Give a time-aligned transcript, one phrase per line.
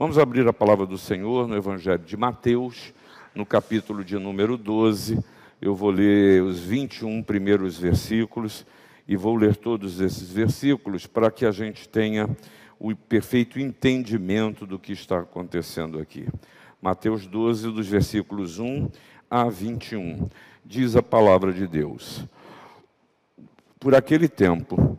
[0.00, 2.94] Vamos abrir a palavra do Senhor no Evangelho de Mateus,
[3.34, 5.22] no capítulo de número 12.
[5.60, 8.64] Eu vou ler os 21 primeiros versículos
[9.06, 12.34] e vou ler todos esses versículos para que a gente tenha
[12.78, 16.26] o perfeito entendimento do que está acontecendo aqui.
[16.80, 18.88] Mateus 12, dos versículos 1
[19.30, 20.30] a 21.
[20.64, 22.24] Diz a palavra de Deus.
[23.78, 24.98] Por aquele tempo,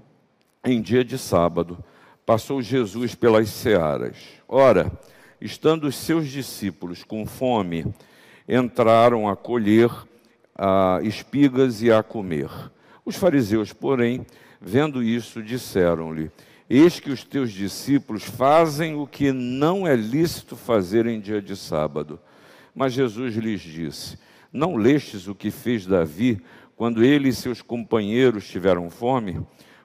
[0.64, 1.84] em dia de sábado,
[2.24, 4.41] passou Jesus pelas searas.
[4.54, 4.92] Ora,
[5.40, 7.86] estando os seus discípulos com fome,
[8.46, 9.90] entraram a colher
[10.54, 12.50] a espigas e a comer.
[13.06, 14.26] Os fariseus, porém,
[14.60, 16.30] vendo isso, disseram-lhe:
[16.70, 21.56] Eis que os teus discípulos fazem o que não é lícito fazer em dia de
[21.56, 22.20] sábado.
[22.76, 24.20] Mas Jesus lhes disse:
[24.52, 26.42] Não lestes o que fez Davi
[26.76, 29.40] quando ele e seus companheiros tiveram fome?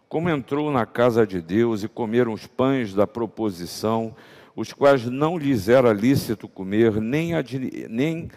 [0.09, 4.12] Como entrou na casa de Deus e comeram os pães da proposição,
[4.56, 7.45] os quais não lhes era lícito comer, nem a,
[7.91, 8.30] nem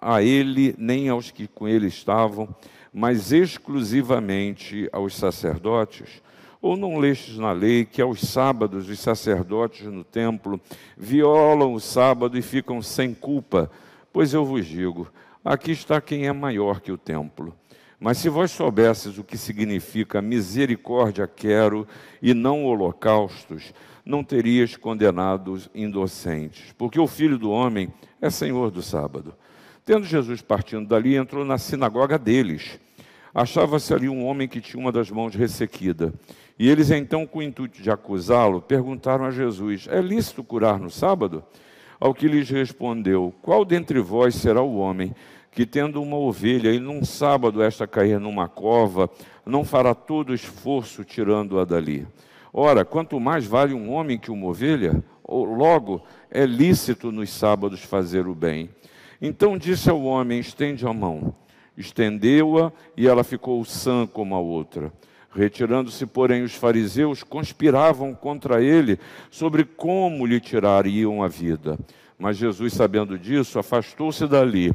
[0.00, 2.48] a ele, nem aos que com ele estavam,
[2.92, 6.22] mas exclusivamente aos sacerdotes?
[6.62, 10.58] Ou não lestes na lei que aos sábados os sacerdotes no templo
[10.96, 13.70] violam o sábado e ficam sem culpa?
[14.10, 15.06] Pois eu vos digo:
[15.44, 17.54] aqui está quem é maior que o templo.
[18.00, 21.86] Mas se vós soubesses o que significa misericórdia quero
[22.20, 23.72] e não holocaustos,
[24.06, 29.34] não terias condenados indocentes, porque o filho do homem é senhor do sábado.
[29.84, 32.78] Tendo Jesus partindo dali, entrou na sinagoga deles.
[33.34, 36.14] Achava-se ali um homem que tinha uma das mãos ressequida.
[36.58, 40.90] E eles, então, com o intuito de acusá-lo, perguntaram a Jesus: É lícito curar no
[40.90, 41.44] sábado?
[42.00, 45.14] Ao que lhes respondeu: Qual dentre vós será o homem
[45.56, 49.08] que tendo uma ovelha e num sábado esta cair numa cova,
[49.44, 52.06] não fará todo o esforço tirando-a dali.
[52.58, 58.26] Ora, quanto mais vale um homem que uma ovelha, logo é lícito nos sábados fazer
[58.26, 58.70] o bem.
[59.20, 61.34] Então disse ao homem: estende a mão.
[61.76, 64.90] Estendeu-a e ela ficou sã como a outra.
[65.30, 68.98] Retirando-se, porém, os fariseus conspiravam contra ele
[69.30, 71.78] sobre como lhe tirariam a vida.
[72.18, 74.72] Mas Jesus, sabendo disso, afastou-se dali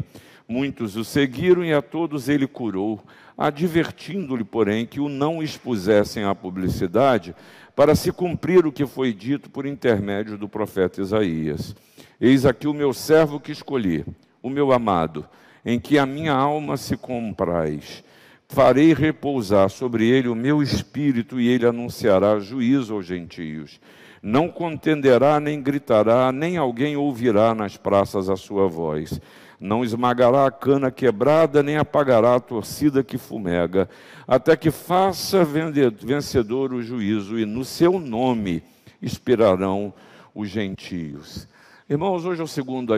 [0.52, 3.02] Muitos o seguiram e a todos ele curou,
[3.38, 7.34] advertindo-lhe, porém, que o não expusessem à publicidade,
[7.74, 11.74] para se cumprir o que foi dito por intermédio do profeta Isaías.
[12.20, 14.06] Eis aqui o meu servo que escolhi,
[14.44, 15.26] o meu amado,
[15.66, 18.04] em que a minha alma se compraz.
[18.50, 23.80] Farei repousar sobre ele o meu espírito e ele anunciará juízo aos gentios.
[24.22, 29.18] Não contenderá, nem gritará, nem alguém ouvirá nas praças a sua voz
[29.62, 33.88] não esmagará a cana quebrada, nem apagará a torcida que fumega,
[34.28, 38.64] até que faça vencedor o juízo, e no seu nome
[39.00, 39.94] esperarão
[40.34, 41.48] os gentios.
[41.88, 42.92] Irmãos, hoje é o segundo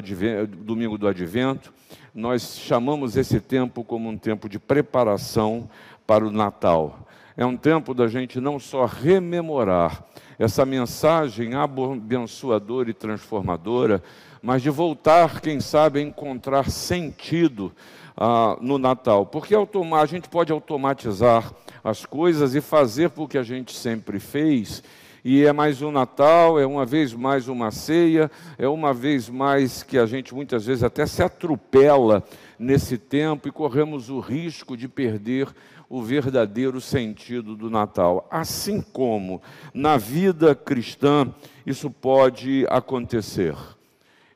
[0.48, 1.74] domingo do advento,
[2.16, 5.70] nós chamamos esse tempo como um tempo de preparação
[6.08, 7.06] para o Natal.
[7.36, 10.06] É um tempo da gente não só rememorar
[10.40, 14.02] essa mensagem abençoadora e transformadora,
[14.44, 17.72] mas de voltar, quem sabe, a encontrar sentido
[18.18, 19.26] ah, no Natal.
[19.26, 21.50] Porque a gente pode automatizar
[21.82, 24.84] as coisas e fazer o que a gente sempre fez.
[25.24, 29.82] E é mais um Natal, é uma vez mais uma ceia, é uma vez mais
[29.82, 32.22] que a gente muitas vezes até se atropela
[32.60, 35.48] nesse tempo e corremos o risco de perder
[35.90, 38.28] o verdadeiro sentido do Natal.
[38.30, 39.42] Assim como
[39.74, 41.34] na vida cristã
[41.66, 43.56] isso pode acontecer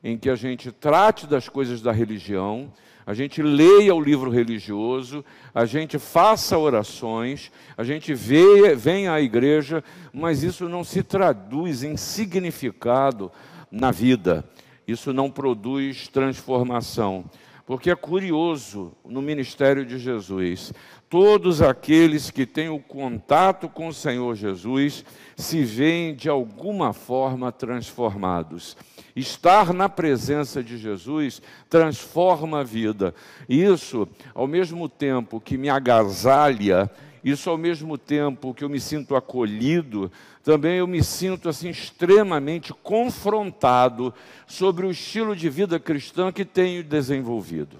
[0.02, 2.72] em que a gente trate das coisas da religião,
[3.06, 9.82] a gente leia o livro religioso, a gente faça orações, a gente venha à igreja,
[10.12, 13.32] mas isso não se traduz em significado
[13.70, 14.44] na vida.
[14.86, 17.24] Isso não produz transformação.
[17.68, 20.72] Porque é curioso no ministério de Jesus,
[21.06, 25.04] todos aqueles que têm o contato com o Senhor Jesus
[25.36, 28.74] se veem de alguma forma transformados.
[29.14, 33.14] Estar na presença de Jesus transforma a vida.
[33.46, 36.90] Isso, ao mesmo tempo que me agasalha,
[37.22, 40.10] isso ao mesmo tempo que eu me sinto acolhido,
[40.48, 44.14] também eu me sinto assim extremamente confrontado
[44.46, 47.76] sobre o estilo de vida cristã que tenho desenvolvido.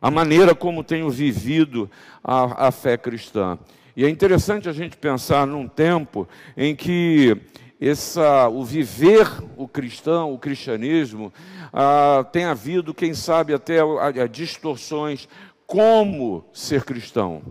[0.00, 1.90] A maneira como tenho vivido
[2.24, 3.58] a, a fé cristã.
[3.94, 6.26] E é interessante a gente pensar num tempo
[6.56, 7.36] em que
[7.78, 11.30] essa, o viver o cristão, o cristianismo,
[11.70, 15.28] ah, tem havido, quem sabe, até a, a distorções.
[15.66, 17.42] Como ser cristão?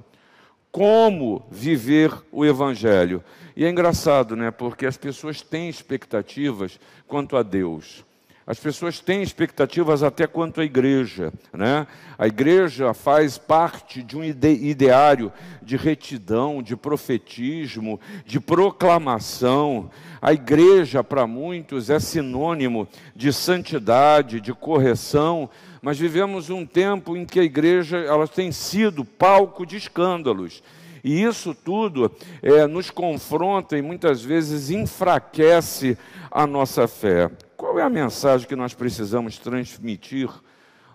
[0.71, 3.23] Como viver o evangelho?
[3.55, 4.51] E é engraçado, né?
[4.51, 8.05] Porque as pessoas têm expectativas quanto a Deus.
[8.49, 11.31] As pessoas têm expectativas até quanto à igreja.
[11.53, 11.85] Né?
[12.17, 15.31] A igreja faz parte de um ide ideário
[15.61, 19.91] de retidão, de profetismo, de proclamação.
[20.19, 25.47] A igreja, para muitos, é sinônimo de santidade, de correção,
[25.81, 30.61] mas vivemos um tempo em que a igreja ela tem sido palco de escândalos.
[31.03, 32.11] E isso tudo
[32.41, 35.97] é, nos confronta e muitas vezes enfraquece
[36.29, 37.31] a nossa fé.
[37.55, 40.29] Qual é a mensagem que nós precisamos transmitir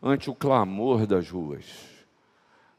[0.03, 1.65] ante o clamor das ruas?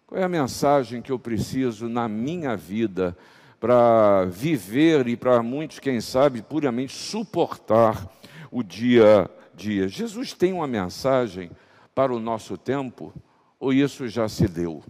[0.05, 3.17] Qual é a mensagem que eu preciso na minha vida
[3.59, 8.07] para viver e para muitos, quem sabe, puramente suportar
[8.51, 9.87] o dia a dia?
[9.87, 11.49] Jesus tem uma mensagem
[11.95, 13.13] para o nosso tempo
[13.57, 14.83] ou isso já se deu?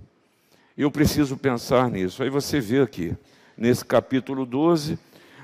[0.76, 2.24] Eu preciso pensar nisso.
[2.24, 3.16] Aí você vê aqui,
[3.56, 5.00] nesse capítulo 12,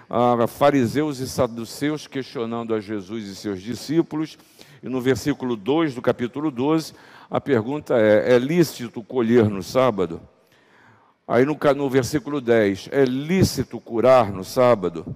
[0.10, 4.38] ah, fariseus e saduceus questionando a Jesus e seus discípulos.
[4.84, 6.94] E no versículo 2 do capítulo 12,
[7.30, 10.20] a pergunta é: é lícito colher no sábado?
[11.28, 15.16] Aí no, no versículo 10, é lícito curar no sábado?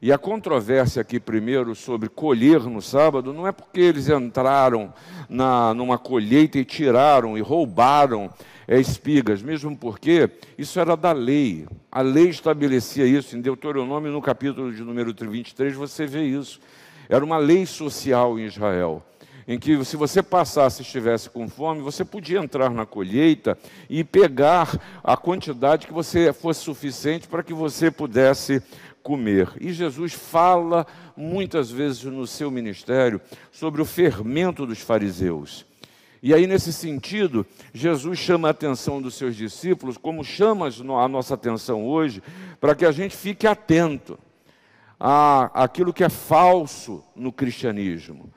[0.00, 4.92] E a controvérsia aqui, primeiro, sobre colher no sábado, não é porque eles entraram
[5.28, 8.30] na, numa colheita e tiraram e roubaram
[8.68, 10.28] é, espigas, mesmo porque
[10.58, 11.66] isso era da lei.
[11.90, 13.36] A lei estabelecia isso.
[13.36, 16.60] Em Deuteronômio, no capítulo de número 23, você vê isso.
[17.08, 19.02] Era uma lei social em Israel
[19.48, 23.56] em que se você passasse e estivesse com fome, você podia entrar na colheita
[23.88, 28.60] e pegar a quantidade que você fosse suficiente para que você pudesse
[29.06, 29.52] comer.
[29.60, 30.84] E Jesus fala
[31.16, 33.20] muitas vezes no seu ministério
[33.52, 35.64] sobre o fermento dos fariseus.
[36.20, 40.66] E aí, nesse sentido, Jesus chama a atenção dos seus discípulos, como chama
[41.00, 42.20] a nossa atenção hoje,
[42.60, 44.18] para que a gente fique atento
[44.98, 48.28] a aquilo que é falso no cristianismo.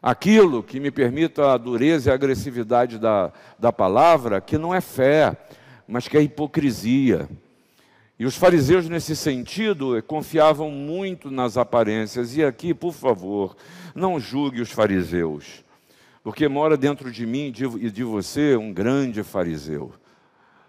[0.00, 4.80] Aquilo que me permita a dureza e a agressividade da, da palavra, que não é
[4.80, 5.36] fé,
[5.88, 7.28] mas que é hipocrisia.
[8.22, 12.36] E os fariseus, nesse sentido, confiavam muito nas aparências.
[12.36, 13.56] E aqui, por favor,
[13.96, 15.64] não julgue os fariseus
[16.22, 19.92] porque mora dentro de mim e de você um grande fariseu,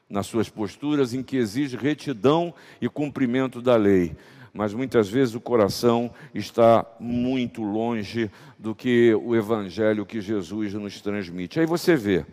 [0.10, 2.52] nas suas posturas em que exige retidão
[2.82, 4.16] e cumprimento da lei,
[4.52, 11.00] mas muitas vezes o coração está muito longe do que o evangelho que Jesus nos
[11.02, 11.60] transmite.
[11.60, 12.26] Aí você vê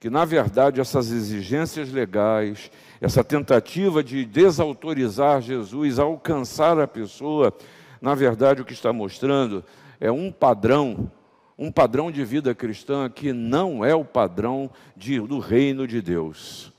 [0.00, 7.52] que, na verdade, essas exigências legais, essa tentativa de desautorizar Jesus, alcançar a pessoa,
[8.00, 9.64] na verdade, o que está mostrando
[10.00, 11.10] é um padrão
[11.58, 16.72] um padrão de vida cristã que não é o padrão de, do reino de Deus.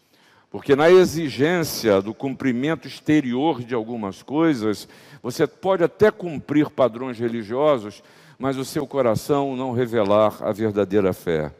[0.49, 4.87] Porque na exigência do cumprimento exterior de algumas coisas,
[5.21, 8.01] você pode até cumprir padrões religiosos,
[8.37, 11.51] mas o seu coração não revelar a verdadeira fé.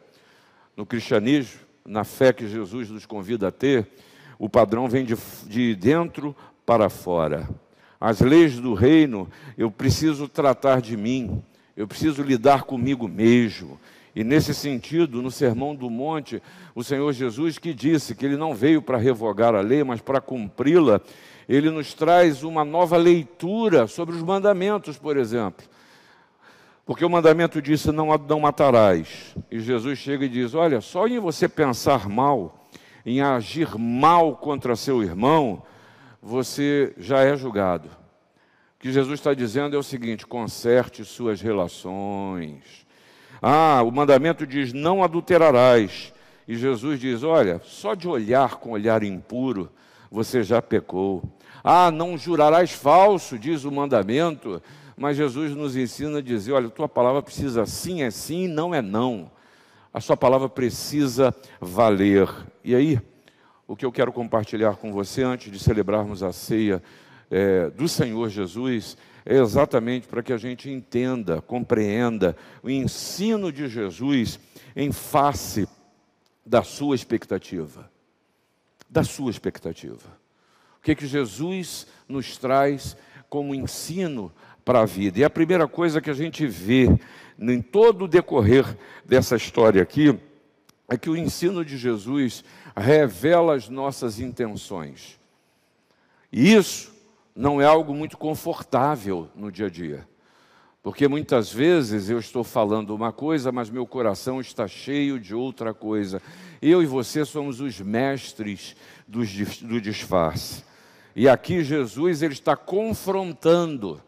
[0.74, 3.86] No cristianismo, na fé que Jesus nos convida a ter,
[4.40, 5.14] o padrão vem de,
[5.46, 6.34] de dentro
[6.64, 7.46] para fora.
[8.00, 9.28] As leis do reino,
[9.58, 11.42] eu preciso tratar de mim,
[11.76, 13.78] eu preciso lidar comigo mesmo.
[14.16, 16.42] E nesse sentido, no Sermão do Monte,
[16.74, 20.22] o Senhor Jesus que disse que ele não veio para revogar a lei, mas para
[20.22, 21.02] cumpri-la,
[21.46, 25.66] ele nos traz uma nova leitura sobre os mandamentos, por exemplo.
[26.86, 29.36] Porque o mandamento disse: não, não matarás.
[29.50, 32.59] E Jesus chega e diz: Olha, só em você pensar mal,
[33.04, 35.62] em agir mal contra seu irmão,
[36.22, 38.00] você já é julgado
[38.80, 42.86] que Jesus está dizendo é o seguinte: conserte suas relações.
[43.40, 46.12] Ah, o mandamento diz: não adulterarás.
[46.48, 49.70] E Jesus diz: olha, só de olhar com olhar impuro,
[50.10, 51.22] você já pecou.
[51.62, 54.60] Ah, não jurarás falso, diz o mandamento.
[54.96, 58.80] Mas Jesus nos ensina a dizer: olha, tua palavra precisa sim é sim, não é
[58.80, 59.30] não.
[59.92, 62.28] A sua palavra precisa valer.
[62.62, 63.00] E aí,
[63.66, 66.80] o que eu quero compartilhar com você antes de celebrarmos a ceia
[67.28, 73.68] é, do Senhor Jesus é exatamente para que a gente entenda, compreenda o ensino de
[73.68, 74.38] Jesus
[74.76, 75.68] em face
[76.46, 77.90] da sua expectativa.
[78.88, 80.20] Da sua expectativa.
[80.78, 82.96] O que, é que Jesus nos traz
[83.28, 84.32] como ensino
[84.70, 85.18] para a vida?
[85.18, 86.86] E a primeira coisa que a gente vê
[87.36, 88.64] em todo o decorrer
[89.04, 90.16] dessa história aqui
[90.88, 92.44] é que o ensino de Jesus
[92.76, 95.18] revela as nossas intenções.
[96.32, 96.94] E isso
[97.34, 100.06] não é algo muito confortável no dia a dia.
[100.84, 105.74] Porque muitas vezes eu estou falando uma coisa, mas meu coração está cheio de outra
[105.74, 106.22] coisa.
[106.62, 108.76] Eu e você somos os mestres
[109.08, 110.62] do disfarce.
[111.16, 114.00] E aqui Jesus ele está confrontando.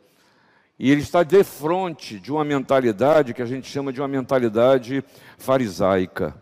[0.83, 5.05] E ele está de frente de uma mentalidade que a gente chama de uma mentalidade
[5.39, 6.35] farisaica,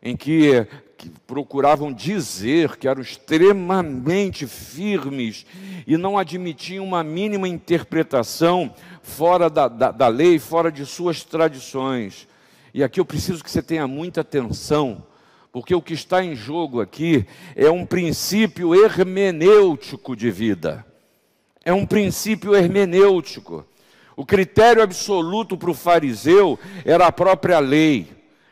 [0.00, 0.64] em que,
[0.96, 5.44] que procuravam dizer que eram extremamente firmes
[5.88, 12.28] e não admitiam uma mínima interpretação fora da, da, da lei, fora de suas tradições.
[12.72, 15.04] E aqui eu preciso que você tenha muita atenção,
[15.50, 20.86] porque o que está em jogo aqui é um princípio hermenêutico de vida.
[21.64, 23.66] É um princípio hermenêutico.
[24.20, 28.06] O critério absoluto para o fariseu era a própria lei,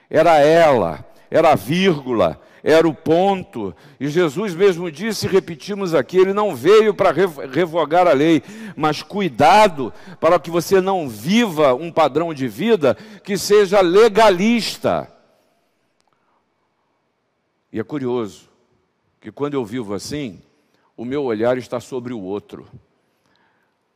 [0.08, 3.76] era ela, era a vírgula, era o ponto.
[4.00, 7.12] E Jesus mesmo disse, repetimos aqui, ele não veio para
[7.52, 8.42] revogar a lei,
[8.74, 15.12] mas cuidado para que você não viva um padrão de vida que seja legalista.
[17.70, 18.48] E é curioso
[19.20, 20.40] que quando eu vivo assim,
[20.96, 22.66] o meu olhar está sobre o outro.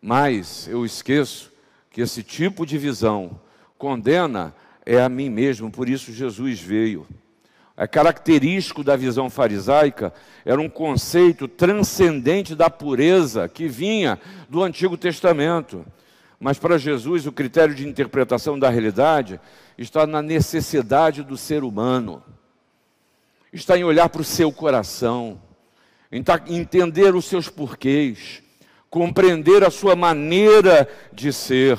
[0.02, 1.51] Mas eu esqueço
[1.92, 3.38] que esse tipo de visão
[3.76, 7.06] condena é a mim mesmo, por isso Jesus veio.
[7.76, 10.12] É característico da visão farisaica
[10.44, 14.18] era um conceito transcendente da pureza que vinha
[14.48, 15.84] do Antigo Testamento.
[16.38, 19.40] Mas para Jesus, o critério de interpretação da realidade
[19.78, 22.22] está na necessidade do ser humano,
[23.52, 25.40] está em olhar para o seu coração,
[26.10, 28.42] em entender os seus porquês,
[28.92, 31.78] compreender a sua maneira de ser.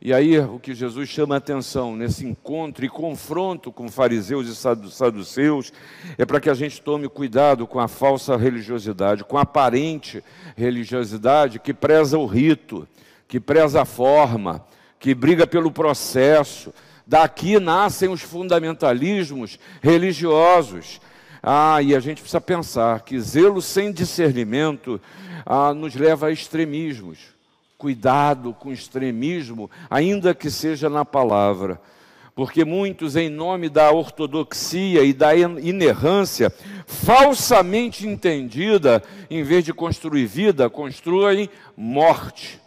[0.00, 4.90] E aí o que Jesus chama a atenção nesse encontro e confronto com fariseus e
[4.90, 5.70] saduceus
[6.16, 10.24] é para que a gente tome cuidado com a falsa religiosidade, com a aparente
[10.56, 12.88] religiosidade que preza o rito,
[13.28, 14.64] que preza a forma,
[14.98, 16.72] que briga pelo processo.
[17.06, 20.98] Daqui nascem os fundamentalismos religiosos.
[21.42, 25.00] Ah, e a gente precisa pensar que zelo sem discernimento
[25.46, 27.18] ah, nos leva a extremismos.
[27.76, 31.80] Cuidado com extremismo, ainda que seja na palavra,
[32.34, 36.52] porque muitos, em nome da ortodoxia e da inerrância,
[36.86, 42.60] falsamente entendida, em vez de construir vida, constroem morte,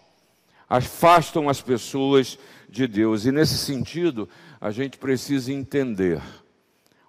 [0.70, 3.25] afastam as pessoas de Deus.
[3.25, 4.30] E nesse sentido,
[4.62, 6.22] a gente precisa entender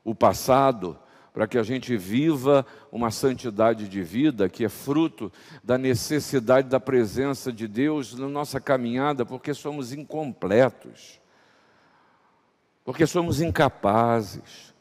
[0.04, 0.98] o passado
[1.32, 5.32] para que a gente viva uma santidade de vida que é fruto
[5.64, 11.20] da necessidade da presença de Deus na nossa caminhada, porque somos incompletos,
[12.84, 14.74] porque somos incapazes.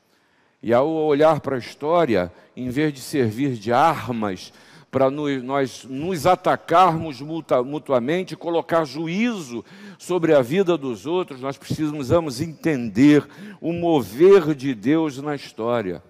[0.62, 4.54] E ao olhar para a história, em vez de servir de armas
[4.92, 9.64] para nós nos atacarmos mutuamente, colocar juízo
[9.98, 13.26] sobre a vida dos outros, nós precisamos entender
[13.62, 16.04] o mover de Deus na história.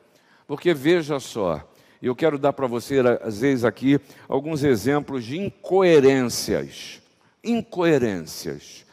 [0.52, 1.66] Porque veja só,
[2.02, 7.02] eu quero dar para você, às vezes, aqui, alguns exemplos de incoerências.
[7.42, 8.86] Incoerências.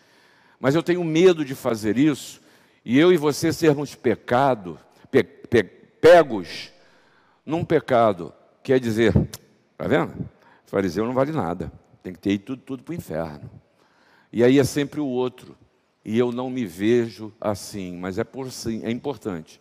[0.60, 2.40] Mas eu tenho medo de fazer isso,
[2.84, 4.78] e eu e você sermos pecado,
[5.10, 6.70] pe, pe, pegos
[7.44, 8.32] num pecado.
[8.62, 9.08] Quer dizer,
[9.72, 10.14] está vendo?
[10.64, 11.72] Fariseu não vale nada.
[12.04, 13.50] Tem que ter ido tudo, tudo para o inferno.
[14.32, 15.58] E aí é sempre o outro.
[16.04, 19.60] E eu não me vejo assim, mas é, por, sim, é importante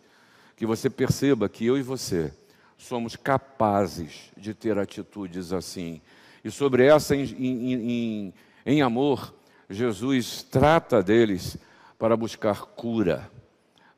[0.58, 2.32] que você perceba que eu e você
[2.76, 6.00] somos capazes de ter atitudes assim.
[6.42, 8.34] E sobre essa, em, em,
[8.66, 9.32] em, amor,
[9.70, 11.56] Jesus trata deles
[11.96, 13.30] para buscar cura,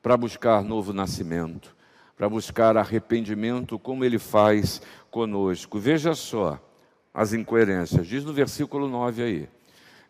[0.03, 1.75] para buscar novo nascimento,
[2.15, 5.79] para buscar arrependimento, como ele faz conosco.
[5.79, 6.59] Veja só
[7.11, 8.05] as incoerências.
[8.05, 9.49] Diz no versículo 9 aí,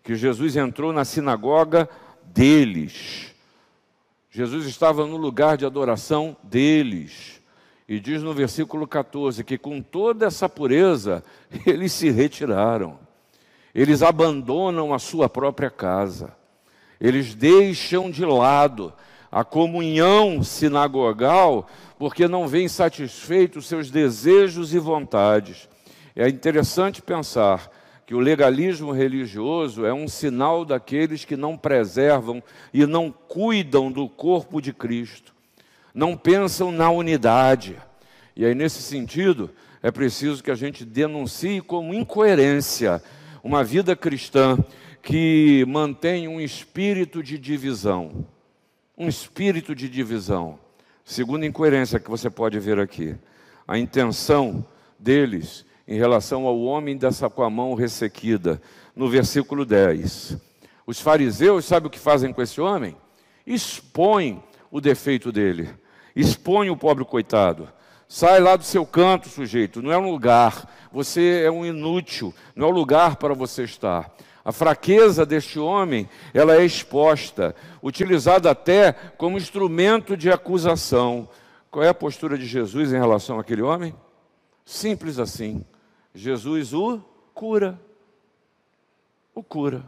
[0.04, 1.90] que Jesus entrou na sinagoga
[2.26, 3.31] deles
[4.32, 7.42] Jesus estava no lugar de adoração deles.
[7.88, 11.22] E diz no versículo 14 que com toda essa pureza,
[11.68, 12.98] eles se retiraram.
[13.76, 16.34] Eles abandonam a sua própria casa.
[17.00, 18.94] Eles deixam de lado
[19.30, 25.70] a comunhão sinagogal, porque não vêm satisfeitos seus desejos e vontades.
[26.16, 27.70] É interessante pensar
[28.06, 32.42] que o legalismo religioso é um sinal daqueles que não preservam
[32.74, 35.34] e não cuidam do corpo de Cristo,
[35.94, 37.78] não pensam na unidade.
[38.36, 39.50] E aí, nesse sentido,
[39.84, 43.02] é preciso que a gente denuncie como incoerência
[43.44, 44.58] uma vida cristã
[45.02, 48.26] que mantém um espírito de divisão.
[48.98, 50.60] Um espírito de divisão.
[51.04, 53.16] Segunda incoerência que você pode ver aqui.
[53.68, 54.66] A intenção
[55.00, 58.62] deles em relação ao homem dessa com a mão ressequida,
[58.96, 60.38] no versículo 10.
[60.88, 62.96] Os fariseus, sabe o que fazem com esse homem?
[63.46, 65.70] Expõem o defeito dele,
[66.16, 67.68] expõem o pobre coitado.
[68.08, 72.68] Sai lá do seu canto, sujeito, não é um lugar, você é um inútil, não
[72.68, 74.16] é um lugar para você estar.
[74.46, 81.28] A fraqueza deste homem, ela é exposta, utilizada até como instrumento de acusação.
[81.70, 83.94] Qual é a postura de Jesus em relação àquele homem?
[84.64, 85.66] Simples assim.
[86.14, 87.00] Jesus o
[87.34, 87.80] cura.
[89.34, 89.86] O cura.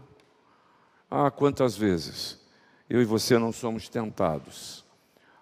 [1.09, 2.41] Ah, quantas vezes
[2.89, 4.83] eu e você não somos tentados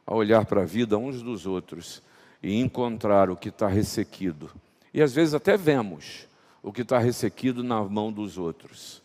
[0.05, 2.01] a olhar para a vida uns dos outros
[2.41, 4.49] e encontrar o que está ressequido.
[4.93, 6.27] E às vezes até vemos
[6.61, 9.01] o que está ressequido na mão dos outros.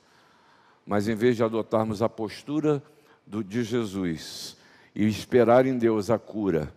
[0.87, 2.83] Mas em vez de adotarmos a postura
[3.27, 4.57] do, de Jesus
[4.95, 6.73] e esperar em Deus a cura,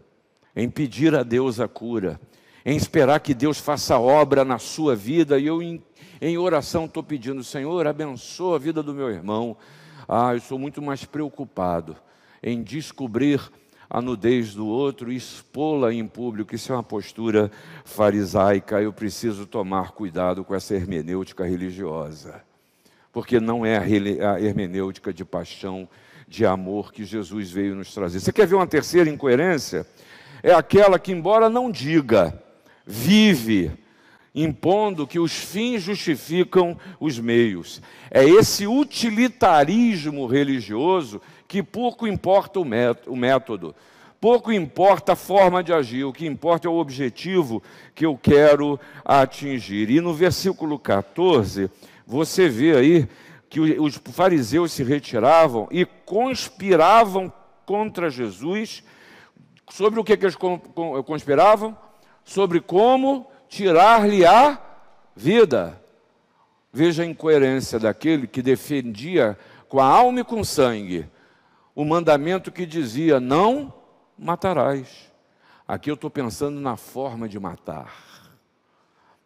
[0.55, 2.19] em pedir a Deus a cura,
[2.65, 5.81] em esperar que Deus faça obra na sua vida, e eu em,
[6.21, 9.55] em oração estou pedindo, Senhor, abençoa a vida do meu irmão.
[10.07, 11.95] Ah, eu sou muito mais preocupado
[12.41, 13.39] em descobrir
[13.89, 16.53] a nudez do outro e expô-la em público.
[16.53, 17.51] Isso é uma postura
[17.83, 18.81] farisaica.
[18.81, 22.43] Eu preciso tomar cuidado com essa hermenêutica religiosa,
[23.11, 25.87] porque não é a hermenêutica de paixão,
[26.27, 28.19] de amor que Jesus veio nos trazer.
[28.19, 29.85] Você quer ver uma terceira incoerência?
[30.43, 32.39] É aquela que, embora não diga,
[32.89, 33.71] vive
[34.33, 37.81] impondo que os fins justificam os meios.
[38.09, 43.75] É esse utilitarismo religioso que pouco importa o método,
[44.19, 47.61] pouco importa a forma de agir, o que importa é o objetivo
[47.93, 49.89] que eu quero atingir.
[49.91, 51.69] E no versículo 14,
[52.07, 53.07] você vê aí
[53.49, 57.31] que os fariseus se retiravam e conspiravam
[57.65, 58.83] contra Jesus.
[59.69, 60.37] Sobre o que, que eles
[61.05, 61.77] conspiravam?
[62.29, 64.61] Sobre como tirar-lhe a
[65.15, 65.81] vida.
[66.71, 69.35] Veja a incoerência daquele que defendia
[69.67, 71.09] com a alma e com sangue
[71.73, 73.73] o mandamento que dizia: não
[74.15, 75.11] matarás.
[75.67, 77.95] Aqui eu estou pensando na forma de matar.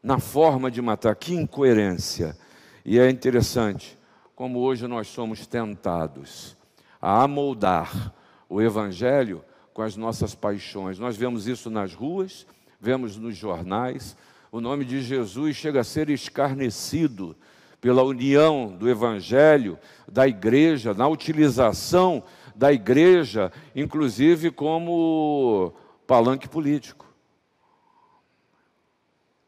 [0.02, 2.38] Na forma de matar, que incoerência.
[2.86, 4.00] E é interessante
[4.34, 6.56] como hoje nós somos tentados
[7.02, 8.14] a amoldar
[8.48, 9.44] o Evangelho
[9.74, 10.98] com as nossas paixões.
[10.98, 12.48] Nós vemos isso nas ruas,
[12.84, 14.18] vemos nos jornais.
[14.52, 17.34] O nome de Jesus chega a ser escarnecido
[17.80, 22.22] pela união do Evangelho, da igreja, na utilização
[22.54, 25.74] da igreja, inclusive como
[26.06, 27.06] palanque político.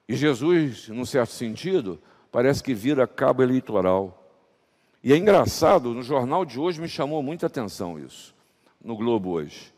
[0.07, 1.99] E Jesus, num certo sentido,
[2.31, 4.31] parece que vira cabo eleitoral.
[5.03, 8.33] E é engraçado, no jornal de hoje me chamou muita atenção isso,
[8.81, 9.73] no Globo hoje,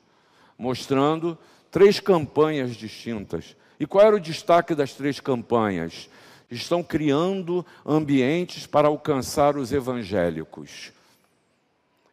[0.57, 1.37] mostrando
[1.71, 3.55] três campanhas distintas.
[3.79, 6.09] E qual era o destaque das três campanhas?
[6.49, 10.91] Estão criando ambientes para alcançar os evangélicos.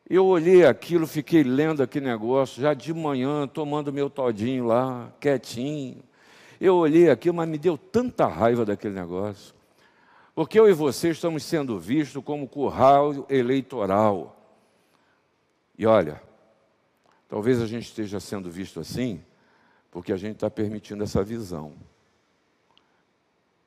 [0.08, 6.02] Eu olhei aquilo, fiquei lendo aquele negócio, já de manhã, tomando meu todinho lá, quietinho.
[6.60, 9.54] Eu olhei aquilo, mas me deu tanta raiva daquele negócio.
[10.34, 14.36] Porque eu e você estamos sendo vistos como curral eleitoral.
[15.78, 16.20] E olha,
[17.28, 19.22] talvez a gente esteja sendo visto assim,
[19.94, 21.72] porque a gente está permitindo essa visão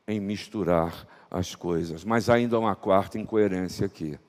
[0.05, 2.03] em misturar as coisas.
[2.03, 4.19] Mas ainda há uma quarta incoerência aqui.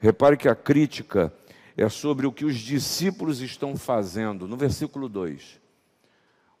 [0.00, 1.32] Repare que a crítica
[1.78, 4.46] é sobre o que os discípulos estão fazendo.
[4.46, 5.58] No versículo 2.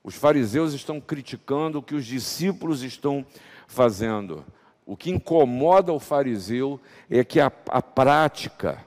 [0.02, 3.26] Os fariseus estão criticando o que os discípulos estão
[3.68, 4.46] fazendo.
[4.86, 8.82] O que incomoda o fariseu é que a, a prática,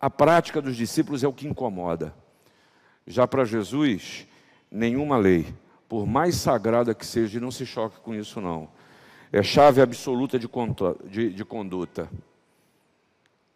[0.00, 2.14] a prática dos discípulos é o que incomoda.
[3.08, 4.28] Já para Jesus,
[4.72, 5.46] nenhuma lei,
[5.88, 8.68] por mais sagrada que seja, não se choque com isso não.
[9.30, 10.48] É chave absoluta de,
[11.08, 12.08] de, de conduta.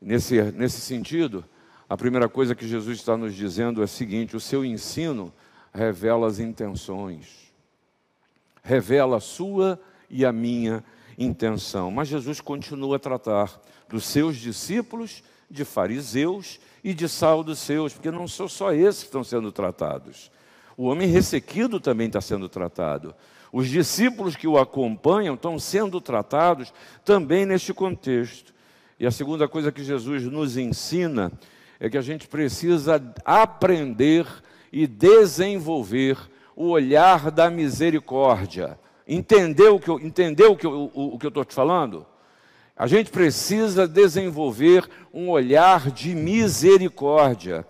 [0.00, 1.44] Nesse, nesse sentido,
[1.88, 5.32] a primeira coisa que Jesus está nos dizendo é a seguinte: o seu ensino
[5.72, 7.52] revela as intenções,
[8.62, 10.84] revela a sua e a minha
[11.18, 11.90] intenção.
[11.90, 18.28] Mas Jesus continua a tratar dos seus discípulos, de fariseus e de seus, porque não
[18.28, 20.30] são só esses que estão sendo tratados.
[20.76, 23.14] O homem ressequido também está sendo tratado.
[23.52, 26.72] Os discípulos que o acompanham estão sendo tratados
[27.04, 28.54] também neste contexto.
[28.98, 31.32] E a segunda coisa que Jesus nos ensina
[31.80, 34.26] é que a gente precisa aprender
[34.72, 36.18] e desenvolver
[36.54, 38.78] o olhar da misericórdia.
[39.06, 42.04] Entendeu o que eu, entendeu o que eu, o, o que eu estou te falando?
[42.76, 47.66] A gente precisa desenvolver um olhar de misericórdia.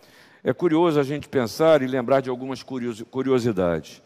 [0.47, 4.01] É curioso a gente pensar e lembrar de algumas curiosidades.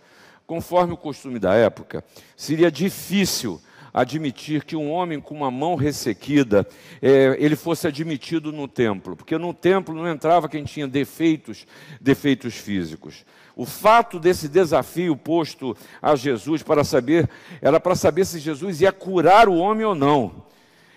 [0.47, 2.03] Conforme o costume da época,
[2.35, 3.61] seria difícil
[3.93, 6.67] admitir que um homem com uma mão ressequida,
[7.03, 11.67] é, ele fosse admitido no templo, porque no templo não entrava quem tinha defeitos,
[12.01, 13.23] defeitos físicos.
[13.55, 17.29] O fato desse desafio posto a Jesus para saber,
[17.61, 20.43] era para saber se Jesus ia curar o homem ou não.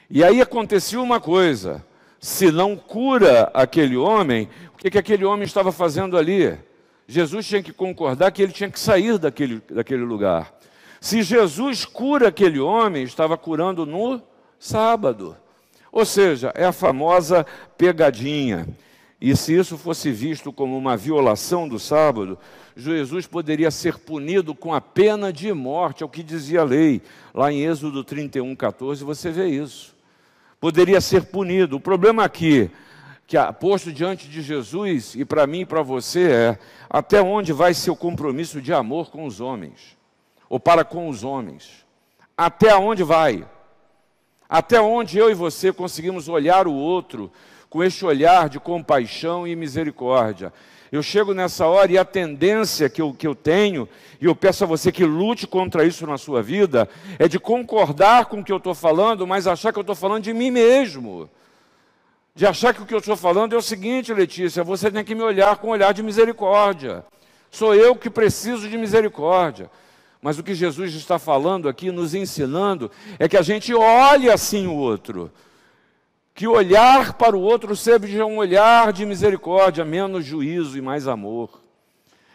[0.09, 1.85] E aí acontecia uma coisa:
[2.23, 6.57] se não cura aquele homem, o que, que aquele homem estava fazendo ali?
[7.05, 10.57] Jesus tinha que concordar que ele tinha que sair daquele, daquele lugar.
[11.01, 14.21] Se Jesus cura aquele homem, estava curando no
[14.57, 15.35] sábado.
[15.91, 17.45] Ou seja, é a famosa
[17.77, 18.69] pegadinha.
[19.19, 22.39] E se isso fosse visto como uma violação do sábado,
[22.73, 27.01] Jesus poderia ser punido com a pena de morte, é o que dizia a lei.
[27.33, 29.92] Lá em Êxodo 31, 14, você vê isso.
[30.63, 31.75] Poderia ser punido.
[31.75, 32.71] O problema aqui,
[33.27, 37.51] que é posto diante de Jesus, e para mim e para você, é até onde
[37.51, 39.97] vai seu compromisso de amor com os homens,
[40.47, 41.85] ou para com os homens.
[42.37, 43.45] Até onde vai?
[44.47, 47.29] Até onde eu e você conseguimos olhar o outro
[47.69, 50.53] com este olhar de compaixão e misericórdia.
[50.93, 53.89] Eu chego nessa hora e a tendência que eu, que eu tenho,
[54.21, 58.25] e eu peço a você que lute contra isso na sua vida, é de concordar
[58.25, 61.27] com o que eu estou falando, mas achar que eu estou falando de mim mesmo.
[62.35, 65.15] De achar que o que eu estou falando é o seguinte, Letícia, você tem que
[65.15, 67.03] me olhar com um olhar de misericórdia.
[67.49, 69.71] Sou eu que preciso de misericórdia.
[70.21, 74.67] Mas o que Jesus está falando aqui, nos ensinando, é que a gente olhe assim
[74.67, 75.31] o outro.
[76.33, 81.61] Que olhar para o outro seja um olhar de misericórdia, menos juízo e mais amor.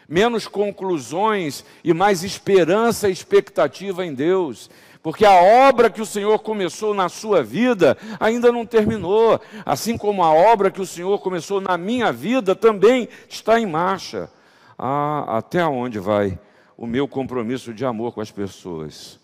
[0.07, 4.69] Menos conclusões e mais esperança e expectativa em Deus.
[5.03, 9.39] Porque a obra que o Senhor começou na sua vida ainda não terminou.
[9.65, 14.29] Assim como a obra que o Senhor começou na minha vida também está em marcha.
[14.77, 16.39] Ah, até onde vai?
[16.79, 19.19] o meu compromisso de amor com as pessoas.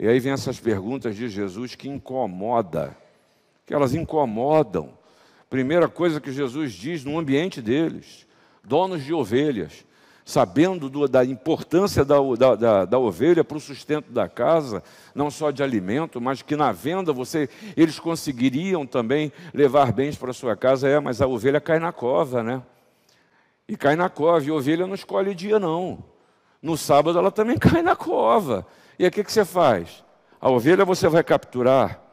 [0.00, 2.96] E aí vem essas perguntas de Jesus que incomoda,
[3.68, 4.88] que elas incomodam.
[5.50, 8.26] Primeira coisa que Jesus diz no ambiente deles,
[8.64, 9.84] donos de ovelhas,
[10.24, 14.82] sabendo do, da importância da, da, da, da ovelha para o sustento da casa,
[15.14, 20.32] não só de alimento, mas que na venda você, eles conseguiriam também levar bens para
[20.32, 20.88] sua casa.
[20.88, 22.62] É, mas a ovelha cai na cova, né?
[23.68, 26.02] E cai na cova, e a ovelha não escolhe dia, não.
[26.62, 28.66] No sábado ela também cai na cova.
[28.98, 30.02] E aí o que, que você faz?
[30.40, 32.07] A ovelha você vai capturar.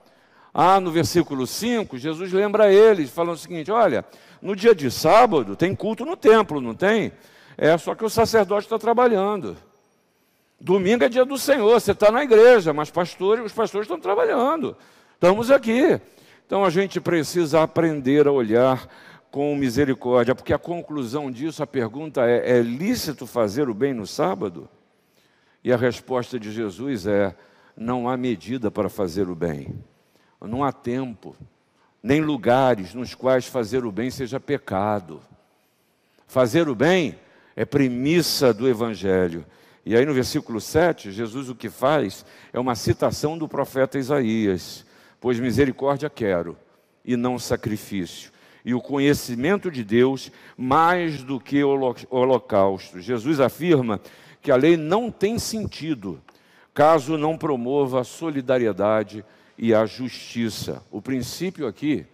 [0.58, 4.06] Ah, no versículo 5, Jesus lembra eles, falando o seguinte: olha,
[4.42, 7.12] no dia de sábado tem culto no templo, não tem?
[7.58, 9.58] É, só que o sacerdote está trabalhando.
[10.58, 14.78] Domingo é dia do Senhor, você está na igreja, mas pastores, os pastores estão trabalhando.
[15.14, 16.00] Estamos aqui.
[16.48, 18.88] Então a gente precisa aprender a olhar
[19.30, 24.08] com misericórdia, porque a conclusão disso, a pergunta é: é lícito fazer o bem no
[24.08, 24.70] sábado?
[25.62, 27.36] E a resposta de Jesus é:
[27.76, 29.76] não há medida para fazer o bem,
[30.48, 31.36] não há tempo,
[32.02, 35.22] nem lugares nos quais fazer o bem seja pecado.
[36.28, 37.18] Fazer o bem
[37.56, 39.46] é premissa do Evangelho.
[39.86, 44.86] E aí no versículo 7, Jesus o que faz é uma citação do profeta Isaías:
[45.20, 46.58] Pois misericórdia quero
[47.04, 53.00] e não sacrifício e o conhecimento de Deus mais do que o holocausto.
[53.00, 54.02] Jesus afirma
[54.42, 56.20] que a lei não tem sentido
[56.74, 59.24] caso não promova a solidariedade
[59.58, 60.84] e a justiça.
[60.92, 62.06] O princípio aqui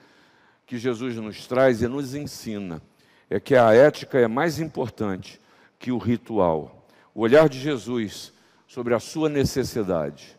[0.65, 2.81] que Jesus nos traz e nos ensina
[3.29, 5.39] é que a ética é mais importante
[5.79, 6.87] que o ritual.
[7.13, 8.31] O olhar de Jesus
[8.67, 10.37] sobre a sua necessidade,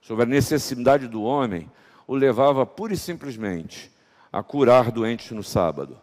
[0.00, 1.70] sobre a necessidade do homem,
[2.06, 3.92] o levava pura e simplesmente
[4.32, 5.98] a curar doentes no sábado,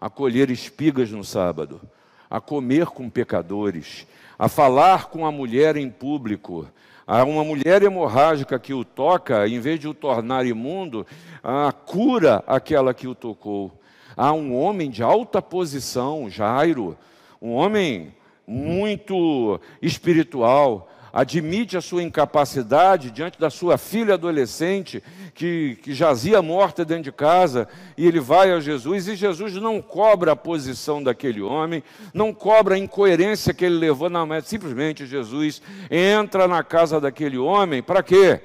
[0.00, 1.80] a colher espigas no sábado,
[2.28, 4.06] a comer com pecadores,
[4.38, 6.68] a falar com a mulher em público,
[7.06, 11.06] a uma mulher hemorrágica que o toca, em vez de o tornar imundo,
[11.42, 13.72] a cura aquela que o tocou.
[14.16, 16.96] Há um homem de alta posição, Jairo,
[17.40, 18.12] um homem
[18.46, 25.02] muito espiritual, admite a sua incapacidade diante da sua filha adolescente,
[25.34, 29.80] que, que jazia morta dentro de casa, e ele vai a Jesus, e Jesus não
[29.80, 35.06] cobra a posição daquele homem, não cobra a incoerência que ele levou na mão, simplesmente
[35.06, 38.38] Jesus entra na casa daquele homem, para quê?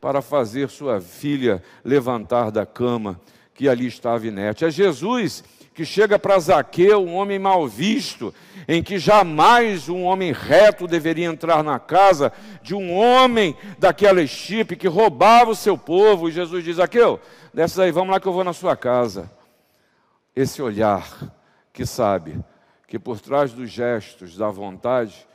[0.00, 3.20] Para fazer sua filha levantar da cama
[3.54, 4.64] que ali estava inerte.
[4.64, 5.44] É Jesus
[5.78, 8.34] que chega para Zaqueu, um homem mal visto,
[8.66, 14.74] em que jamais um homem reto deveria entrar na casa de um homem daquela estipe
[14.74, 16.28] que roubava o seu povo.
[16.28, 17.20] E Jesus diz: Zaqueu,
[17.54, 19.30] desce aí, vamos lá que eu vou na sua casa.
[20.34, 21.06] Esse olhar
[21.72, 22.44] que sabe
[22.88, 25.28] que por trás dos gestos da vontade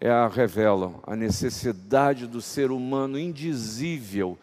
[0.00, 0.30] é a
[1.08, 4.38] a necessidade do ser humano indizível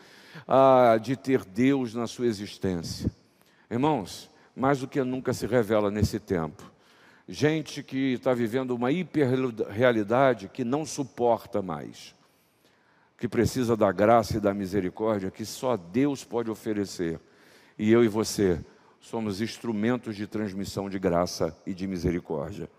[0.46, 3.10] ah, de ter Deus na sua existência.
[3.72, 6.72] Irmãos, mais do que nunca se revela nesse tempo.
[7.28, 12.14] Gente que está vivendo uma hiperrealidade que não suporta mais.
[13.18, 17.18] que precisa da graça e da misericórdia que só Deus pode oferecer.
[17.80, 18.64] E eu e você
[19.00, 22.70] somos instrumentos de transmissão de graça e de misericórdia.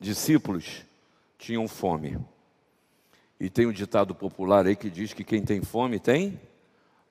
[0.00, 0.84] Discípulos
[1.38, 2.18] tinham fome.
[3.38, 6.40] E tem um ditado popular aí que diz que quem tem fome tem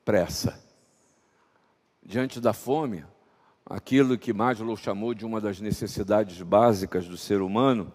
[0.07, 0.57] pressa.
[2.01, 3.03] Diante da fome,
[3.65, 7.91] aquilo que Maslow chamou de uma das necessidades básicas do ser humano,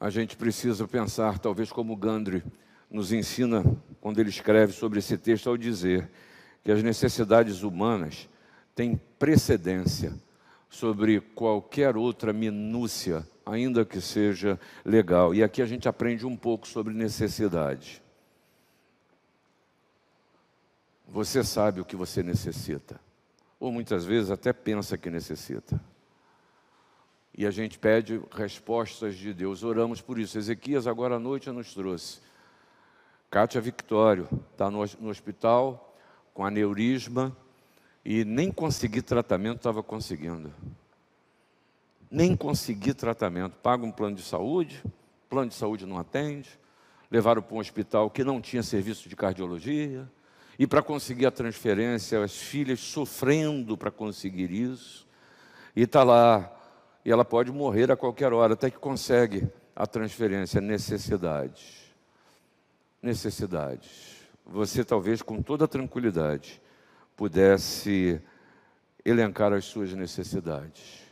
[0.00, 2.42] a gente precisa pensar, talvez como Gandhi
[2.90, 3.62] nos ensina
[4.00, 6.10] quando ele escreve sobre esse texto, ao dizer
[6.64, 8.28] que as necessidades humanas
[8.74, 10.14] têm precedência
[10.68, 15.32] sobre qualquer outra minúcia, ainda que seja legal.
[15.32, 18.02] E aqui a gente aprende um pouco sobre necessidade.
[21.08, 23.00] Você sabe o que você necessita,
[23.60, 25.80] ou muitas vezes até pensa que necessita.
[27.36, 30.38] E a gente pede respostas de Deus, oramos por isso.
[30.38, 32.20] Ezequias, agora à noite, nos trouxe.
[33.30, 35.94] Kátia Victório está no, no hospital
[36.32, 37.36] com aneurisma
[38.02, 40.50] e nem conseguir tratamento estava conseguindo.
[42.10, 43.54] Nem conseguir tratamento.
[43.56, 44.82] Paga um plano de saúde,
[45.28, 46.48] plano de saúde não atende.
[47.10, 50.08] Levaram para um hospital que não tinha serviço de cardiologia.
[50.58, 55.06] E para conseguir a transferência, as filhas sofrendo para conseguir isso.
[55.74, 56.52] E está lá.
[57.04, 61.86] E ela pode morrer a qualquer hora, até que consegue a transferência, necessidade
[63.06, 64.16] necessidades.
[64.44, 66.60] Você talvez com toda tranquilidade
[67.16, 68.20] pudesse
[69.04, 71.02] elencar as suas necessidades.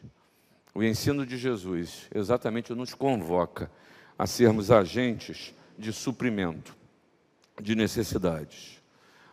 [0.74, 3.70] O ensino de Jesus exatamente nos convoca
[4.18, 6.76] a sermos agentes de suprimento
[7.61, 8.83] de necessidades,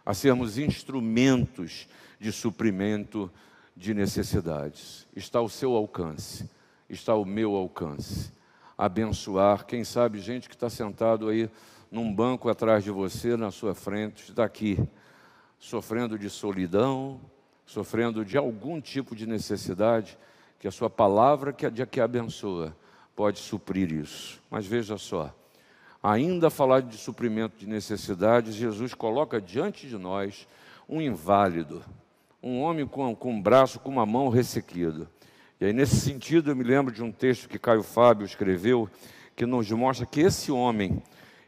[0.06, 1.88] a sermos instrumentos
[2.20, 3.32] de suprimento
[3.76, 5.08] de necessidades.
[5.16, 6.50] Está ao seu alcance,
[6.90, 8.32] está ao meu alcance.
[8.78, 11.50] Abençoar, quem sabe, gente que está sentado aí
[11.92, 14.80] num banco atrás de você, na sua frente, está aqui,
[15.60, 17.20] sofrendo de solidão,
[17.66, 20.18] sofrendo de algum tipo de necessidade,
[20.60, 22.76] que a sua palavra que, que abençoa
[23.16, 24.42] pode suprir isso.
[24.50, 25.34] Mas veja só,
[26.02, 30.48] ainda falar de suprimento de necessidades, Jesus coloca diante de nós
[30.90, 31.84] um inválido,
[32.42, 35.08] um homem com, com um braço, com uma mão ressequido.
[35.60, 38.90] E aí, nesse sentido, eu me lembro de um texto que Caio Fábio escreveu,
[39.36, 41.02] que nos mostra que esse homem,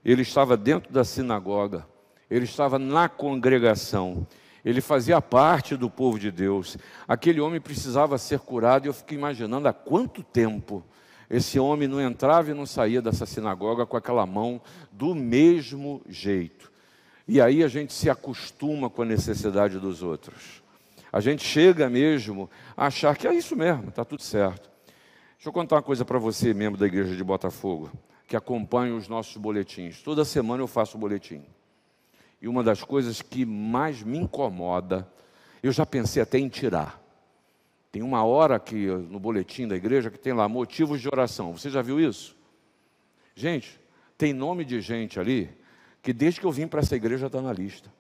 [0.06, 1.88] ele estava dentro da sinagoga,
[2.30, 4.26] ele estava na congregação,
[4.64, 6.78] ele fazia parte do povo de Deus.
[7.08, 10.84] Aquele homem precisava ser curado e eu fico imaginando há quanto tempo
[11.36, 16.72] esse homem não entrava e não saía dessa sinagoga com aquela mão do mesmo jeito.
[17.28, 20.62] E aí a gente se acostuma com a necessidade dos outros.
[21.12, 24.70] A gente chega mesmo a achar que é isso mesmo, está tudo certo.
[25.36, 27.92] Deixa eu contar uma coisa para você, membro da igreja de Botafogo
[28.28, 30.02] que acompanham os nossos boletins.
[30.02, 31.46] Toda semana eu faço boletim.
[32.42, 35.08] E uma das coisas que mais me incomoda,
[35.62, 37.03] eu já pensei até em tirar.
[37.94, 41.56] Tem uma hora aqui no boletim da igreja que tem lá motivos de oração.
[41.56, 42.36] Você já viu isso?
[43.36, 43.80] Gente,
[44.18, 45.48] tem nome de gente ali
[46.02, 47.94] que desde que eu vim para essa igreja está na lista.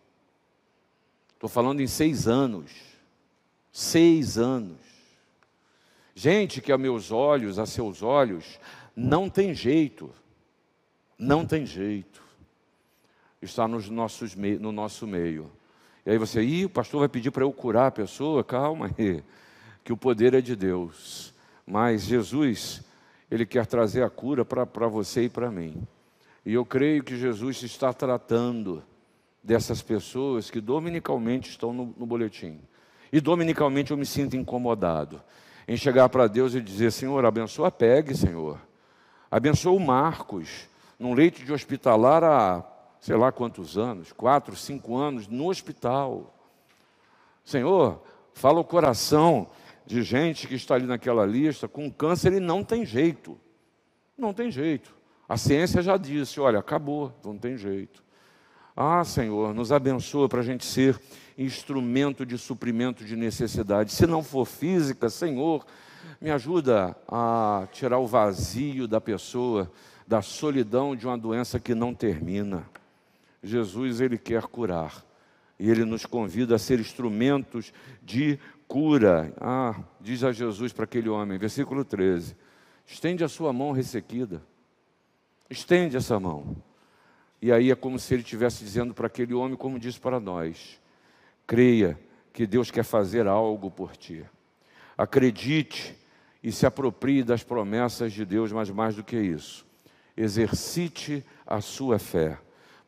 [1.35, 2.71] Estou falando em seis anos.
[3.71, 4.79] Seis anos.
[6.15, 8.59] Gente que a meus olhos, a seus olhos,
[8.95, 10.09] não tem jeito.
[11.19, 12.23] Não tem jeito.
[13.39, 15.51] Está nos nossos, no nosso meio.
[16.03, 18.43] E aí você, Ih, o pastor vai pedir para eu curar a pessoa?
[18.43, 19.23] Calma aí,
[19.83, 21.33] que o poder é de Deus.
[21.65, 22.81] Mas Jesus,
[23.29, 25.85] Ele quer trazer a cura para você e para mim.
[26.45, 28.83] E eu creio que Jesus está tratando
[29.43, 32.59] dessas pessoas que dominicalmente estão no, no boletim.
[33.11, 35.21] E dominicalmente eu me sinto incomodado
[35.67, 38.59] em chegar para Deus e dizer: Senhor, abençoa, pegue, Senhor.
[39.29, 40.67] Abençoa o Marcos,
[40.99, 42.63] num leito de hospitalar há
[43.03, 46.33] sei lá quantos anos, quatro, cinco anos, no hospital.
[47.43, 48.01] Senhor,
[48.33, 49.47] fala o coração
[49.85, 53.39] de gente que está ali naquela lista com câncer e não tem jeito.
[54.17, 54.95] Não tem jeito.
[55.27, 58.03] A ciência já disse: olha, acabou, não tem jeito.
[58.75, 60.99] Ah, Senhor, nos abençoa para a gente ser
[61.37, 63.91] instrumento de suprimento de necessidade.
[63.91, 65.65] Se não for física, Senhor,
[66.19, 69.71] me ajuda a tirar o vazio da pessoa,
[70.07, 72.67] da solidão de uma doença que não termina.
[73.43, 75.03] Jesus, ele quer curar.
[75.59, 78.39] E ele nos convida a ser instrumentos de
[78.73, 79.31] cura.
[79.39, 82.35] Ah, diz a Jesus para aquele homem, versículo 13:
[82.87, 84.41] estende a sua mão ressequida.
[85.47, 86.57] Estende essa mão.
[87.39, 90.81] E aí é como se ele estivesse dizendo para aquele homem, como diz para nós:
[91.45, 91.99] creia
[92.33, 94.25] que Deus quer fazer algo por ti.
[94.97, 95.95] Acredite
[96.41, 99.67] e se aproprie das promessas de Deus, mas mais do que isso,
[100.17, 102.39] exercite a sua fé,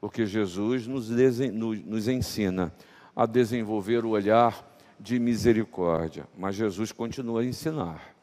[0.01, 2.73] porque Jesus nos, nos ensina
[3.15, 8.15] a desenvolver o olhar de misericórdia, mas Jesus continua a ensinar.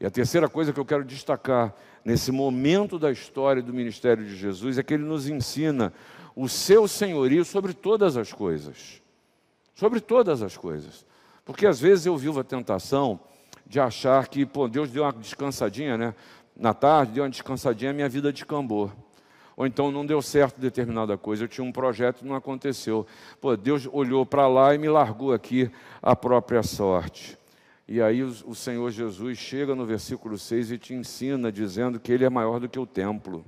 [0.00, 4.36] E a terceira coisa que eu quero destacar nesse momento da história do ministério de
[4.36, 5.92] Jesus é que ele nos ensina
[6.36, 9.02] o seu senhorio sobre todas as coisas.
[9.74, 11.04] Sobre todas as coisas.
[11.44, 13.18] Porque às vezes eu vivo a tentação
[13.66, 16.14] de achar que, pô, Deus deu uma descansadinha, né?
[16.56, 18.92] Na tarde, deu uma descansadinha, minha vida descambou.
[19.58, 23.04] Ou então não deu certo determinada coisa, eu tinha um projeto e não aconteceu.
[23.40, 25.68] Pô, Deus olhou para lá e me largou aqui
[26.00, 27.36] a própria sorte.
[27.88, 32.24] E aí o, Senhor Jesus chega no versículo 6 e te ensina, dizendo que ele
[32.24, 33.44] é maior do que o templo.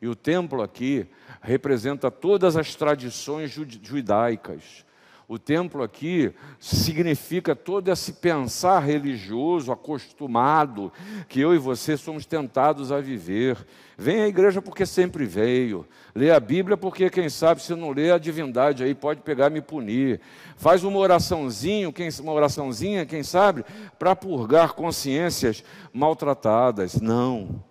[0.00, 1.06] E o templo aqui
[1.42, 4.82] representa todas as tradições judaicas.
[5.26, 10.92] O templo aqui significa todo esse pensar religioso acostumado
[11.28, 13.56] que eu e você somos tentados a viver.
[13.96, 15.86] Vem à igreja porque sempre veio.
[16.14, 19.54] Lê a Bíblia porque, quem sabe, se não lê a divindade aí pode pegar e
[19.54, 20.20] me punir.
[20.56, 23.64] Faz uma oraçãozinho, quem, uma oraçãozinha, quem sabe,
[23.98, 27.00] para purgar consciências maltratadas.
[27.00, 27.64] Não.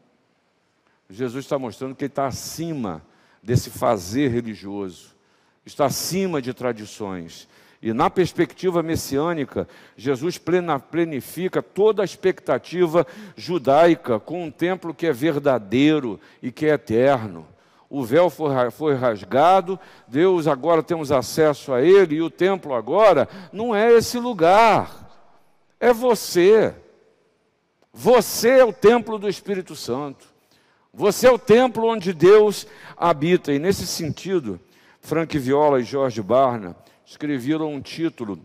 [1.08, 3.06] Jesus está mostrando que ele está acima
[3.44, 5.13] desse fazer religioso
[5.66, 7.48] está acima de tradições.
[7.82, 15.06] E na perspectiva messiânica, Jesus plena, plenifica toda a expectativa judaica com um templo que
[15.06, 17.46] é verdadeiro e que é eterno.
[17.90, 23.28] O véu foi, foi rasgado, Deus agora temos acesso a ele, e o templo agora
[23.52, 25.04] não é esse lugar,
[25.80, 26.74] é você.
[27.92, 30.26] Você é o templo do Espírito Santo.
[30.94, 33.52] Você é o templo onde Deus habita.
[33.52, 34.60] E nesse sentido,
[35.06, 38.40] Frank Viola e Jorge Barna escreveram um título,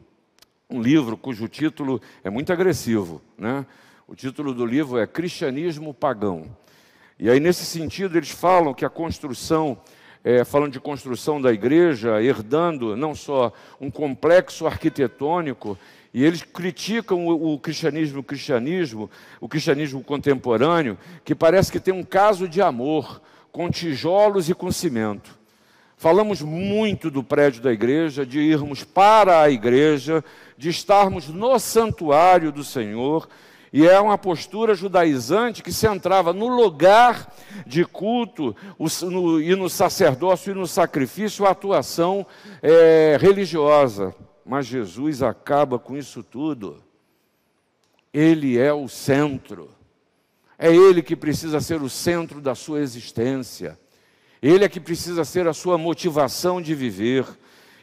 [0.69, 3.65] um livro cujo título é muito agressivo, né?
[4.09, 6.47] O título do livro é Cristianismo Pagão.
[7.17, 9.79] E aí, nesse sentido, eles falam que a construção,
[10.25, 15.79] é, falando de construção da igreja, herdando não só um complexo arquitetônico,
[16.13, 19.09] e eles criticam o, o, cristianismo, o cristianismo,
[19.41, 24.73] o cristianismo contemporâneo, que parece que tem um caso de amor com tijolos e com
[24.73, 25.38] cimento.
[25.99, 30.25] Falamos muito do prédio da igreja, de irmos para a igreja,
[30.57, 33.29] de estarmos no santuário do Senhor,
[33.73, 37.35] e é uma postura judaizante que centrava no lugar
[37.67, 38.55] de culto
[39.43, 42.25] e no sacerdócio e no sacrifício a atuação
[42.63, 44.15] é, religiosa.
[44.47, 46.81] Mas Jesus acaba com isso tudo.
[48.15, 49.69] Ele é o centro.
[50.57, 53.77] É Ele que precisa ser o centro da sua existência.
[54.43, 57.25] Ele é que precisa ser a sua motivação de viver.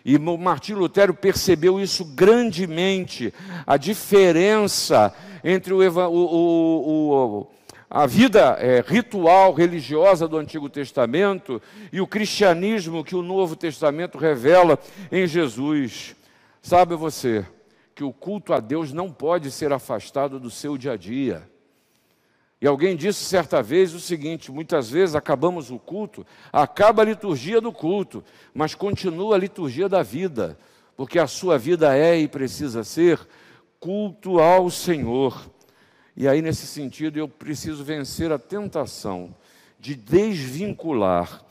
[0.03, 3.33] E Martinho Lutero percebeu isso grandemente,
[3.65, 5.13] a diferença
[5.43, 7.47] entre o, o, o,
[7.89, 14.17] a vida é, ritual, religiosa do Antigo Testamento e o cristianismo que o Novo Testamento
[14.17, 14.77] revela
[15.11, 16.15] em Jesus.
[16.61, 17.45] Sabe você
[17.95, 21.49] que o culto a Deus não pode ser afastado do seu dia a dia.
[22.65, 27.61] E alguém disse certa vez o seguinte: muitas vezes acabamos o culto, acaba a liturgia
[27.61, 28.23] do culto,
[28.55, 30.57] mas continua a liturgia da vida,
[30.97, 33.19] porque a sua vida é e precisa ser
[33.79, 35.47] culto ao Senhor.
[36.17, 39.35] E aí, nesse sentido, eu preciso vencer a tentação
[39.79, 41.45] de desvincular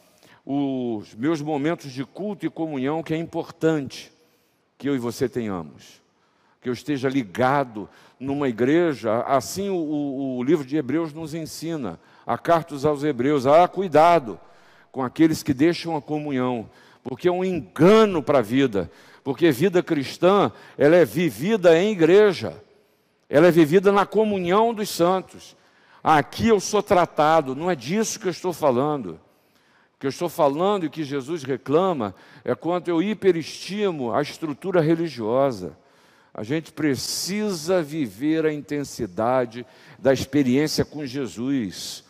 [0.45, 4.11] os meus momentos de culto e comunhão, que é importante
[4.77, 6.03] que eu e você tenhamos
[6.65, 12.01] que eu esteja ligado numa igreja, assim o, o, o livro de Hebreus nos ensina,
[12.27, 14.41] a cartas aos Hebreus, ah, cuidado
[14.91, 16.71] com aqueles que deixam a comunhão,
[17.03, 18.91] porque é um engano para a vida,
[19.23, 22.59] porque vida cristã, ela é vivida em igreja,
[23.29, 25.55] ela é vivida na comunhão dos santos.
[26.03, 29.21] Aqui eu sou tratado, não é disso que eu estou falando.
[29.97, 34.81] O que eu estou falando e que Jesus reclama é quanto eu hiperestimo a estrutura
[34.81, 35.77] religiosa.
[36.35, 39.65] A gente precisa viver a intensidade
[39.97, 42.03] da experiência com Jesus.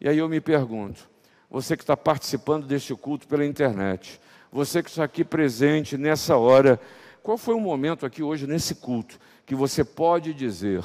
[0.00, 1.10] E aí eu me pergunto:
[1.50, 4.20] você que está participando deste culto pela internet,
[4.52, 6.80] você que está aqui presente nessa hora,
[7.24, 10.84] qual foi o momento aqui hoje nesse culto que você pode dizer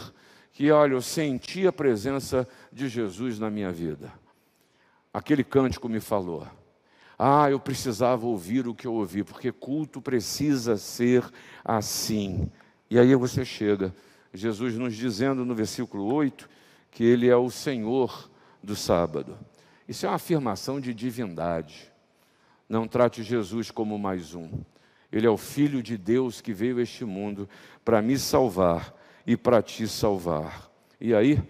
[0.52, 4.12] que, olha, eu senti a presença de Jesus na minha vida?
[5.14, 6.48] Aquele cântico me falou.
[7.18, 11.24] Ah, eu precisava ouvir o que eu ouvi, porque culto precisa ser
[11.64, 12.52] assim.
[12.90, 13.94] E aí você chega,
[14.34, 16.50] Jesus nos dizendo no versículo 8
[16.92, 18.30] que Ele é o Senhor
[18.64, 19.38] do sábado.
[19.88, 21.92] Isso é uma afirmação de divindade.
[22.68, 24.50] Não trate Jesus como mais um.
[25.12, 27.48] Ele é o Filho de Deus que veio a este mundo
[27.84, 28.94] para me salvar
[29.26, 30.70] e para te salvar.
[31.00, 31.42] E aí,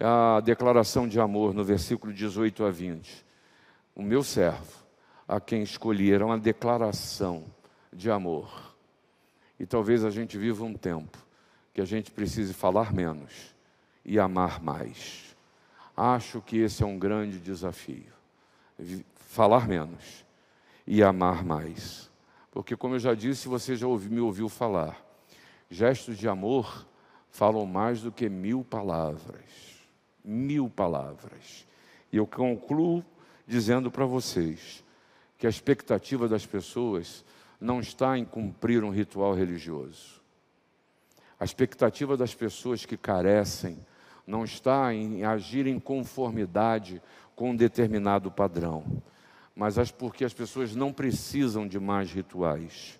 [0.00, 3.26] a declaração de amor no versículo 18 a 20.
[3.94, 4.82] O meu servo,
[5.28, 7.44] a quem escolhi, era uma declaração
[7.92, 8.71] de amor.
[9.62, 11.16] E talvez a gente viva um tempo
[11.72, 13.54] que a gente precise falar menos
[14.04, 15.36] e amar mais.
[15.96, 18.12] Acho que esse é um grande desafio.
[19.14, 20.24] Falar menos
[20.84, 22.10] e amar mais.
[22.50, 25.00] Porque, como eu já disse, você já ouvi, me ouviu falar,
[25.70, 26.84] gestos de amor
[27.30, 29.78] falam mais do que mil palavras.
[30.24, 31.68] Mil palavras.
[32.12, 33.04] E eu concluo
[33.46, 34.82] dizendo para vocês
[35.38, 37.24] que a expectativa das pessoas
[37.62, 40.20] não está em cumprir um ritual religioso.
[41.38, 43.78] A expectativa das pessoas que carecem
[44.26, 47.00] não está em agir em conformidade
[47.36, 48.84] com um determinado padrão,
[49.54, 52.98] mas porque as pessoas não precisam de mais rituais.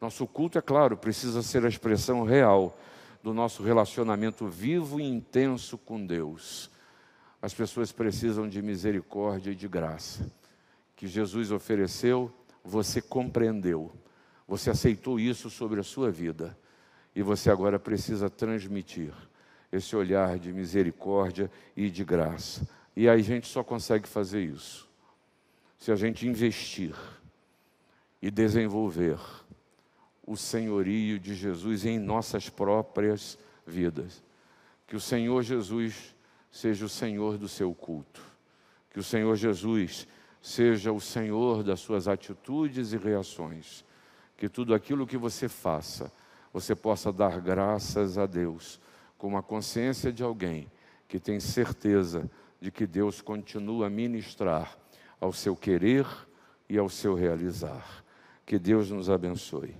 [0.00, 2.76] Nosso culto, é claro, precisa ser a expressão real
[3.22, 6.70] do nosso relacionamento vivo e intenso com Deus.
[7.40, 10.30] As pessoas precisam de misericórdia e de graça.
[10.96, 12.32] Que Jesus ofereceu,
[12.68, 13.90] você compreendeu,
[14.46, 16.56] você aceitou isso sobre a sua vida
[17.14, 19.12] e você agora precisa transmitir
[19.72, 22.68] esse olhar de misericórdia e de graça.
[22.94, 24.86] E a gente só consegue fazer isso
[25.78, 26.94] se a gente investir
[28.20, 29.18] e desenvolver
[30.26, 34.22] o senhorio de Jesus em nossas próprias vidas.
[34.86, 36.14] Que o Senhor Jesus
[36.50, 38.20] seja o Senhor do seu culto.
[38.90, 40.06] Que o Senhor Jesus
[40.40, 43.84] seja o Senhor das suas atitudes e reações.
[44.36, 46.12] Que tudo aquilo que você faça,
[46.52, 48.80] você possa dar graças a Deus
[49.16, 50.70] com a consciência de alguém
[51.08, 52.30] que tem certeza
[52.60, 54.76] de que Deus continua a ministrar
[55.20, 56.06] ao seu querer
[56.68, 58.04] e ao seu realizar.
[58.44, 59.74] Que Deus nos abençoe.